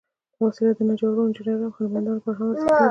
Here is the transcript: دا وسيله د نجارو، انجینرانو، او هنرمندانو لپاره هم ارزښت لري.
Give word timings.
دا 0.37 0.41
وسيله 0.47 0.71
د 0.77 0.81
نجارو، 0.89 1.27
انجینرانو، 1.27 1.65
او 1.67 1.75
هنرمندانو 1.75 2.17
لپاره 2.19 2.37
هم 2.39 2.47
ارزښت 2.49 2.61
لري. 2.67 2.79